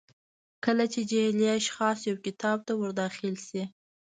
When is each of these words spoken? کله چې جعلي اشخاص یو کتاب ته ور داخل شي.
کله 0.65 0.85
چې 0.93 0.99
جعلي 1.09 1.47
اشخاص 1.59 1.99
یو 2.09 2.17
کتاب 2.25 2.57
ته 2.67 2.73
ور 2.79 2.91
داخل 3.01 3.33
شي. 3.47 3.63